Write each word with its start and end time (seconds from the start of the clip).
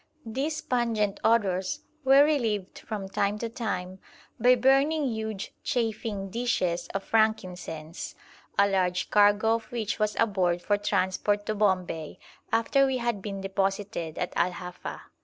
These 0.25 0.61
pungent 0.63 1.19
odours 1.23 1.81
were 2.03 2.25
relieved 2.25 2.79
from 2.79 3.07
time 3.07 3.37
to 3.37 3.49
time 3.49 3.99
by 4.39 4.55
burning 4.55 5.05
huge 5.05 5.53
chafing 5.63 6.31
dishes 6.31 6.87
of 6.87 7.03
frankincense, 7.03 8.15
a 8.57 8.67
large 8.67 9.11
cargo 9.11 9.53
of 9.53 9.71
which 9.71 9.99
was 9.99 10.15
aboard 10.19 10.59
for 10.63 10.77
transport 10.79 11.45
to 11.45 11.53
Bombay 11.53 12.17
after 12.51 12.87
we 12.87 12.97
had 12.97 13.21
been 13.21 13.41
deposited 13.41 14.17
at 14.17 14.33
Al 14.35 14.53
Hafa. 14.53 15.01